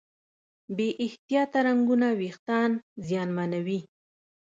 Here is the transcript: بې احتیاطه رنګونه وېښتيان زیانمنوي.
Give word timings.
بې 0.75 0.87
احتیاطه 1.05 1.59
رنګونه 1.67 2.07
وېښتيان 2.19 2.71
زیانمنوي. 3.07 3.79